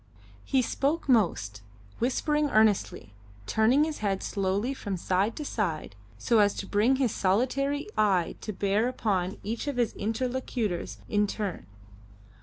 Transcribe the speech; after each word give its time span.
He 0.43 0.63
spoke 0.63 1.07
most, 1.07 1.61
whispering 1.99 2.49
earnestly, 2.49 3.13
turning 3.45 3.83
his 3.83 3.99
head 3.99 4.23
slowly 4.23 4.73
from 4.73 4.97
side 4.97 5.35
to 5.35 5.45
side 5.45 5.95
so 6.17 6.39
as 6.39 6.55
to 6.55 6.65
bring 6.65 6.95
his 6.95 7.11
solitary 7.13 7.87
eye 7.95 8.33
to 8.41 8.51
bear 8.51 8.87
upon 8.87 9.37
each 9.43 9.67
of 9.67 9.77
his 9.77 9.93
interlocutors 9.93 10.97
in 11.07 11.27
turn. 11.27 11.67